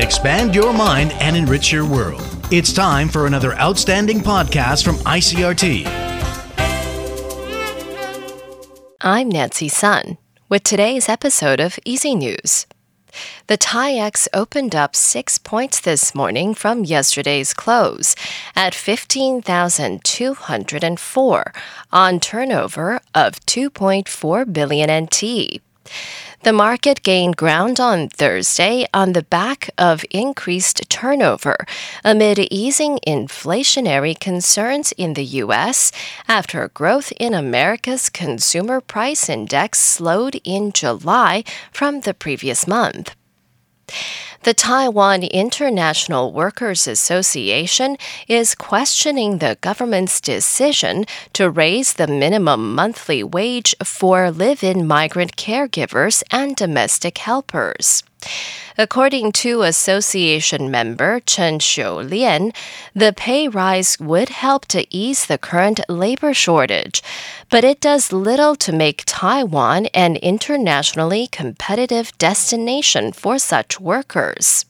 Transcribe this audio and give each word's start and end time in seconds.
expand 0.00 0.54
your 0.54 0.72
mind, 0.72 1.12
and 1.20 1.36
enrich 1.36 1.72
your 1.72 1.86
world. 1.86 2.22
It's 2.50 2.72
time 2.72 3.08
for 3.08 3.26
another 3.26 3.54
outstanding 3.54 4.20
podcast 4.20 4.84
from 4.84 4.96
ICRT. 4.96 5.86
I'm 9.02 9.28
Nancy 9.28 9.68
Sun 9.68 10.18
with 10.48 10.64
today's 10.64 11.08
episode 11.08 11.60
of 11.60 11.78
Easy 11.84 12.14
News. 12.14 12.66
The 13.46 13.58
TAIEX 13.58 14.28
opened 14.34 14.74
up 14.74 14.94
six 14.94 15.38
points 15.38 15.80
this 15.80 16.14
morning 16.14 16.52
from 16.54 16.84
yesterday's 16.84 17.54
close 17.54 18.14
at 18.54 18.74
15,204 18.74 21.52
on 21.92 22.20
turnover 22.20 23.00
of 23.14 23.40
2.4 23.46 24.52
billion 24.52 25.04
NT. 25.04 25.62
The 26.42 26.52
market 26.54 27.02
gained 27.02 27.36
ground 27.36 27.78
on 27.78 28.08
Thursday 28.08 28.86
on 28.94 29.12
the 29.12 29.22
back 29.22 29.68
of 29.76 30.06
increased 30.10 30.88
turnover 30.88 31.66
amid 32.02 32.38
easing 32.38 32.98
inflationary 33.06 34.18
concerns 34.18 34.92
in 34.92 35.12
the 35.14 35.24
U.S. 35.44 35.92
after 36.26 36.66
growth 36.68 37.12
in 37.20 37.34
America's 37.34 38.08
consumer 38.08 38.80
price 38.80 39.28
index 39.28 39.78
slowed 39.80 40.40
in 40.42 40.72
July 40.72 41.44
from 41.72 42.00
the 42.00 42.14
previous 42.14 42.66
month. 42.66 43.14
The 44.42 44.54
Taiwan 44.54 45.24
International 45.24 46.32
Workers 46.32 46.88
Association 46.88 47.98
is 48.26 48.54
questioning 48.54 49.36
the 49.36 49.58
government's 49.60 50.18
decision 50.18 51.04
to 51.34 51.50
raise 51.50 51.92
the 51.92 52.06
minimum 52.06 52.74
monthly 52.74 53.22
wage 53.22 53.74
for 53.84 54.30
live 54.30 54.64
in 54.64 54.86
migrant 54.86 55.36
caregivers 55.36 56.22
and 56.30 56.56
domestic 56.56 57.18
helpers. 57.18 58.02
According 58.78 59.32
to 59.32 59.62
association 59.62 60.70
member 60.70 61.20
Chen 61.20 61.58
Xiulian, 61.58 62.54
the 62.94 63.12
pay 63.12 63.48
rise 63.48 63.98
would 64.00 64.30
help 64.30 64.66
to 64.66 64.86
ease 64.88 65.26
the 65.26 65.38
current 65.38 65.80
labor 65.88 66.32
shortage, 66.32 67.02
but 67.50 67.64
it 67.64 67.80
does 67.80 68.12
little 68.12 68.56
to 68.56 68.72
make 68.72 69.02
Taiwan 69.06 69.86
an 69.86 70.16
internationally 70.16 71.26
competitive 71.26 72.16
destination 72.16 73.12
for 73.12 73.38
such 73.38 73.78
workers. 73.78 74.64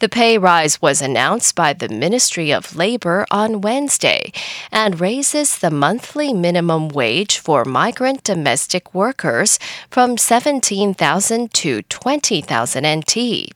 The 0.00 0.08
pay 0.08 0.38
rise 0.38 0.82
was 0.82 1.00
announced 1.00 1.54
by 1.54 1.72
the 1.72 1.88
Ministry 1.88 2.52
of 2.52 2.76
Labor 2.76 3.26
on 3.30 3.60
Wednesday 3.60 4.32
and 4.72 5.00
raises 5.00 5.58
the 5.58 5.70
monthly 5.70 6.32
minimum 6.32 6.88
wage 6.88 7.38
for 7.38 7.64
migrant 7.64 8.24
domestic 8.24 8.92
workers 8.94 9.58
from 9.90 10.18
17,000 10.18 11.52
to 11.54 11.82
20,000 11.82 12.86
NT. 12.86 13.52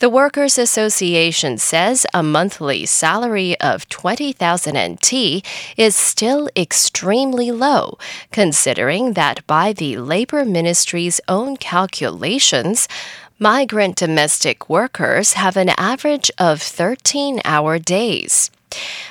The 0.00 0.08
Workers' 0.08 0.58
Association 0.58 1.58
says 1.58 2.06
a 2.12 2.22
monthly 2.22 2.84
salary 2.84 3.58
of 3.60 3.88
20,000 3.88 4.76
NT 4.76 5.44
is 5.76 5.94
still 5.94 6.48
extremely 6.56 7.50
low, 7.50 7.98
considering 8.32 9.12
that 9.12 9.46
by 9.46 9.72
the 9.72 9.98
Labor 9.98 10.44
Ministry's 10.44 11.20
own 11.28 11.56
calculations, 11.56 12.88
migrant 13.38 13.96
domestic 13.96 14.68
workers 14.68 15.32
have 15.32 15.56
an 15.56 15.70
average 15.76 16.30
of 16.38 16.62
13 16.62 17.40
hour 17.44 17.78
days. 17.78 18.50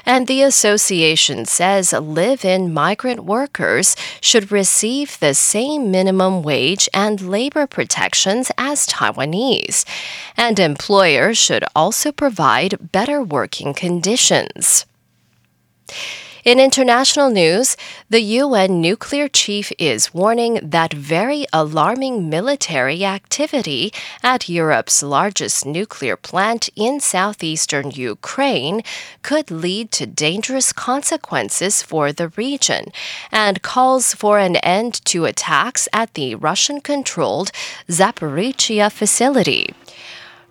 And 0.05 0.27
the 0.27 0.41
association 0.41 1.45
says 1.45 1.93
live 1.93 2.43
in 2.43 2.73
migrant 2.73 3.23
workers 3.23 3.95
should 4.19 4.51
receive 4.51 5.19
the 5.19 5.33
same 5.33 5.91
minimum 5.91 6.43
wage 6.43 6.89
and 6.93 7.21
labor 7.21 7.65
protections 7.67 8.51
as 8.57 8.85
Taiwanese, 8.87 9.85
and 10.35 10.59
employers 10.59 11.37
should 11.37 11.63
also 11.75 12.11
provide 12.11 12.91
better 12.91 13.21
working 13.21 13.73
conditions. 13.73 14.85
In 16.43 16.59
international 16.59 17.29
news, 17.29 17.77
the 18.09 18.19
UN 18.19 18.81
nuclear 18.81 19.29
chief 19.29 19.71
is 19.79 20.13
warning 20.13 20.59
that 20.61 20.91
very 20.91 21.45
alarming 21.53 22.27
military 22.29 23.05
activity 23.05 23.93
at 24.21 24.49
Europe's 24.49 25.01
largest 25.01 25.65
nuclear 25.65 26.17
plant 26.17 26.67
in 26.75 26.99
southeastern 26.99 27.91
Ukraine 27.91 28.83
could 29.21 29.51
lead 29.51 29.89
to 29.93 30.05
dangerous 30.05 30.73
consequences 30.73 31.81
for 31.81 32.11
the 32.11 32.27
region 32.35 32.91
and 33.31 33.61
calls 33.61 34.13
for 34.13 34.37
an 34.37 34.57
end 34.57 34.99
to 35.05 35.23
attacks 35.23 35.87
at 35.93 36.13
the 36.15 36.35
Russian 36.35 36.81
controlled 36.81 37.53
Zaporizhia 37.87 38.91
facility. 38.91 39.73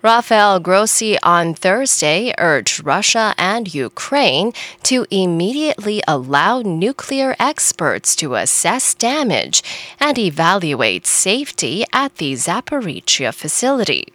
Rafael 0.03 0.59
Grossi 0.59 1.17
on 1.23 1.55
Thursday 1.55 2.35
urged 2.37 2.85
Russia 2.85 3.35
and 3.39 3.73
Ukraine 3.73 4.53
to 4.83 5.07
immediately 5.13 6.03
allow 6.09 6.61
nuclear 6.61 7.37
experts 7.39 8.17
to 8.17 8.35
assess 8.35 8.95
damage 8.95 9.63
and 10.01 10.19
evaluate 10.19 11.07
safety 11.07 11.85
at 11.93 12.17
the 12.17 12.33
Zaporizhia 12.33 13.33
facility. 13.33 14.09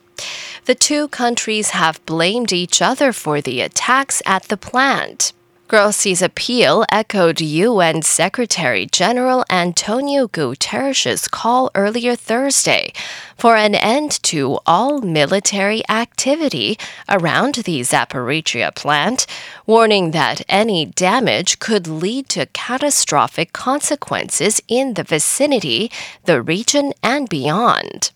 The 0.66 0.75
two 0.75 1.08
countries 1.08 1.70
have 1.70 2.06
blamed 2.06 2.52
each 2.52 2.81
other 2.81 3.14
for 3.14 3.40
the 3.40 3.62
attacks 3.62 4.22
at 4.25 4.44
the 4.50 4.58
plant. 4.58 5.31
Grossi's 5.68 6.22
appeal 6.22 6.86
echoed 6.90 7.42
UN 7.42 8.02
Secretary 8.02 8.86
General 8.86 9.44
Antonio 9.50 10.26
Guterres' 10.26 11.30
call 11.30 11.70
earlier 11.76 12.16
Thursday 12.16 12.94
for 13.36 13.58
an 13.58 13.76
end 13.76 14.24
to 14.24 14.60
all 14.66 15.02
military 15.02 15.84
activity 15.90 16.78
around 17.10 17.56
the 17.56 17.82
Zaporizhia 17.82 18.74
plant, 18.76 19.28
warning 19.66 20.12
that 20.12 20.42
any 20.48 20.86
damage 20.86 21.60
could 21.60 21.86
lead 21.86 22.30
to 22.30 22.46
catastrophic 22.46 23.52
consequences 23.52 24.62
in 24.70 24.94
the 24.94 25.04
vicinity, 25.04 25.92
the 26.24 26.42
region, 26.42 26.94
and 27.04 27.28
beyond. 27.28 28.12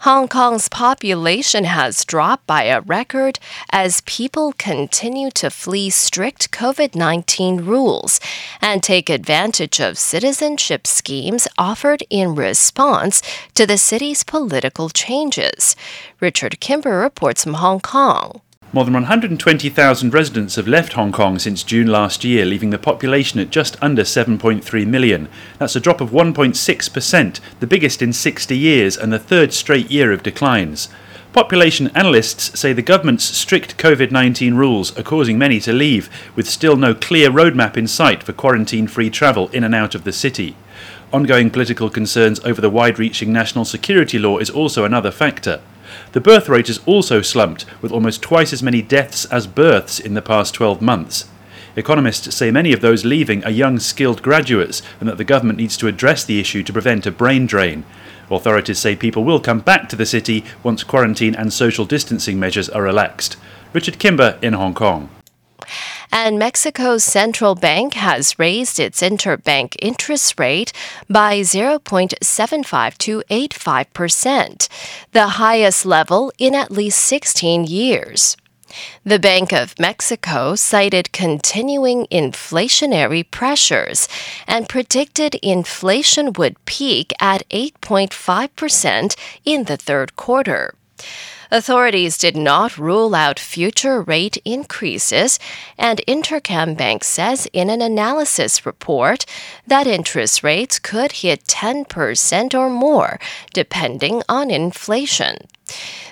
Hong 0.00 0.28
Kong's 0.28 0.68
population 0.68 1.64
has 1.64 2.04
dropped 2.04 2.46
by 2.46 2.64
a 2.64 2.80
record 2.80 3.38
as 3.70 4.00
people 4.06 4.54
continue 4.56 5.30
to 5.32 5.50
flee 5.50 5.90
strict 5.90 6.50
COVID 6.52 6.94
19 6.94 7.64
rules 7.64 8.20
and 8.60 8.82
take 8.82 9.10
advantage 9.10 9.80
of 9.80 9.98
citizenship 9.98 10.86
schemes 10.86 11.46
offered 11.58 12.02
in 12.08 12.34
response 12.34 13.22
to 13.54 13.66
the 13.66 13.76
city's 13.76 14.24
political 14.24 14.88
changes. 14.88 15.76
Richard 16.20 16.60
Kimber 16.60 16.98
reports 16.98 17.44
from 17.44 17.54
Hong 17.54 17.80
Kong. 17.80 18.40
More 18.72 18.84
than 18.84 18.94
120,000 18.94 20.14
residents 20.14 20.54
have 20.54 20.68
left 20.68 20.92
Hong 20.92 21.10
Kong 21.10 21.40
since 21.40 21.64
June 21.64 21.88
last 21.88 22.22
year, 22.22 22.44
leaving 22.44 22.70
the 22.70 22.78
population 22.78 23.40
at 23.40 23.50
just 23.50 23.76
under 23.82 24.02
7.3 24.02 24.86
million. 24.86 25.28
That's 25.58 25.74
a 25.74 25.80
drop 25.80 26.00
of 26.00 26.10
1.6%, 26.10 27.40
the 27.58 27.66
biggest 27.66 28.00
in 28.00 28.12
60 28.12 28.56
years 28.56 28.96
and 28.96 29.12
the 29.12 29.18
third 29.18 29.52
straight 29.52 29.90
year 29.90 30.12
of 30.12 30.22
declines. 30.22 30.88
Population 31.32 31.90
analysts 31.96 32.60
say 32.60 32.72
the 32.72 32.80
government's 32.80 33.24
strict 33.24 33.76
COVID 33.76 34.12
19 34.12 34.54
rules 34.54 34.96
are 34.96 35.02
causing 35.02 35.36
many 35.36 35.58
to 35.58 35.72
leave, 35.72 36.08
with 36.36 36.48
still 36.48 36.76
no 36.76 36.94
clear 36.94 37.28
roadmap 37.28 37.76
in 37.76 37.88
sight 37.88 38.22
for 38.22 38.32
quarantine 38.32 38.86
free 38.86 39.10
travel 39.10 39.48
in 39.48 39.64
and 39.64 39.74
out 39.74 39.96
of 39.96 40.04
the 40.04 40.12
city. 40.12 40.54
Ongoing 41.12 41.50
political 41.50 41.90
concerns 41.90 42.38
over 42.44 42.60
the 42.60 42.70
wide 42.70 43.00
reaching 43.00 43.32
national 43.32 43.64
security 43.64 44.16
law 44.16 44.38
is 44.38 44.48
also 44.48 44.84
another 44.84 45.10
factor. 45.10 45.60
The 46.12 46.20
birth 46.20 46.48
rate 46.48 46.66
has 46.68 46.80
also 46.86 47.22
slumped, 47.22 47.64
with 47.80 47.92
almost 47.92 48.22
twice 48.22 48.52
as 48.52 48.62
many 48.62 48.82
deaths 48.82 49.24
as 49.26 49.46
births 49.46 49.98
in 50.00 50.14
the 50.14 50.22
past 50.22 50.54
12 50.54 50.80
months. 50.80 51.28
Economists 51.76 52.34
say 52.34 52.50
many 52.50 52.72
of 52.72 52.80
those 52.80 53.04
leaving 53.04 53.44
are 53.44 53.50
young, 53.50 53.78
skilled 53.78 54.22
graduates, 54.22 54.82
and 54.98 55.08
that 55.08 55.18
the 55.18 55.24
government 55.24 55.58
needs 55.58 55.76
to 55.76 55.86
address 55.86 56.24
the 56.24 56.40
issue 56.40 56.62
to 56.62 56.72
prevent 56.72 57.06
a 57.06 57.12
brain 57.12 57.46
drain. 57.46 57.84
Authorities 58.30 58.78
say 58.78 58.96
people 58.96 59.24
will 59.24 59.40
come 59.40 59.60
back 59.60 59.88
to 59.88 59.96
the 59.96 60.06
city 60.06 60.44
once 60.62 60.82
quarantine 60.82 61.34
and 61.34 61.52
social 61.52 61.84
distancing 61.84 62.38
measures 62.38 62.68
are 62.68 62.82
relaxed. 62.82 63.36
Richard 63.72 63.98
Kimber 63.98 64.38
in 64.42 64.54
Hong 64.54 64.74
Kong. 64.74 65.08
And 66.12 66.38
Mexico's 66.38 67.04
central 67.04 67.54
bank 67.54 67.94
has 67.94 68.38
raised 68.38 68.80
its 68.80 69.00
interbank 69.00 69.76
interest 69.80 70.38
rate 70.38 70.72
by 71.08 71.40
0.75 71.40 72.98
to 72.98 73.22
85%, 73.30 74.68
the 75.12 75.28
highest 75.28 75.86
level 75.86 76.32
in 76.38 76.54
at 76.54 76.70
least 76.70 77.00
16 77.00 77.64
years. 77.64 78.36
The 79.04 79.18
Bank 79.18 79.52
of 79.52 79.78
Mexico 79.78 80.54
cited 80.54 81.12
continuing 81.12 82.06
inflationary 82.06 83.28
pressures 83.28 84.08
and 84.46 84.68
predicted 84.68 85.34
inflation 85.36 86.32
would 86.34 86.64
peak 86.66 87.12
at 87.20 87.48
8.5% 87.48 89.16
in 89.44 89.64
the 89.64 89.76
third 89.76 90.16
quarter. 90.16 90.74
Authorities 91.50 92.16
did 92.16 92.36
not 92.36 92.78
rule 92.78 93.14
out 93.14 93.38
future 93.40 94.02
rate 94.02 94.36
increases, 94.44 95.38
and 95.76 96.00
Intercam 96.06 96.76
Bank 96.76 97.02
says 97.02 97.48
in 97.52 97.68
an 97.70 97.82
analysis 97.82 98.64
report 98.64 99.26
that 99.66 99.86
interest 99.86 100.44
rates 100.44 100.78
could 100.78 101.12
hit 101.12 101.44
10% 101.44 102.54
or 102.54 102.70
more, 102.70 103.18
depending 103.52 104.22
on 104.28 104.50
inflation. 104.50 105.36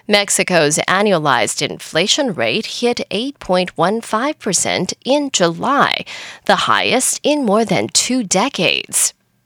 Mexico's 0.09 0.79
annualized 0.89 1.63
inflation 1.69 2.33
rate 2.33 2.67
hit 2.67 2.99
8.15% 3.11 4.95
in 5.05 5.31
July, 5.31 6.05
the 6.47 6.57
highest 6.57 7.21
in 7.23 7.45
more 7.45 7.65
than 7.65 7.89
two 7.89 8.25
decades. 8.25 9.15